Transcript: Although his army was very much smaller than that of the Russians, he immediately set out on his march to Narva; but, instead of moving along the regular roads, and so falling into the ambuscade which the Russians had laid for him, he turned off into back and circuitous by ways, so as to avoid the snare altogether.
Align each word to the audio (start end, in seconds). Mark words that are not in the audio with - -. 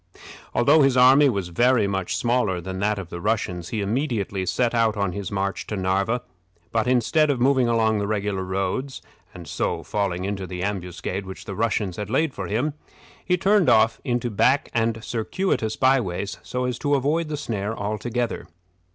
Although 0.55 0.81
his 0.81 0.97
army 0.97 1.29
was 1.29 1.49
very 1.49 1.85
much 1.85 2.15
smaller 2.15 2.59
than 2.59 2.79
that 2.79 2.97
of 2.97 3.09
the 3.11 3.21
Russians, 3.21 3.69
he 3.69 3.81
immediately 3.81 4.47
set 4.47 4.73
out 4.73 4.97
on 4.97 5.11
his 5.11 5.31
march 5.31 5.67
to 5.67 5.75
Narva; 5.77 6.23
but, 6.71 6.87
instead 6.87 7.29
of 7.29 7.39
moving 7.39 7.67
along 7.67 7.99
the 7.99 8.07
regular 8.07 8.41
roads, 8.43 9.03
and 9.31 9.47
so 9.47 9.83
falling 9.83 10.25
into 10.25 10.47
the 10.47 10.63
ambuscade 10.63 11.27
which 11.27 11.45
the 11.45 11.53
Russians 11.53 11.97
had 11.97 12.09
laid 12.09 12.33
for 12.33 12.47
him, 12.47 12.73
he 13.23 13.37
turned 13.37 13.69
off 13.69 14.01
into 14.03 14.31
back 14.31 14.71
and 14.73 15.03
circuitous 15.03 15.75
by 15.75 15.99
ways, 16.01 16.39
so 16.41 16.65
as 16.65 16.79
to 16.79 16.95
avoid 16.95 17.27
the 17.27 17.37
snare 17.37 17.77
altogether. 17.77 18.47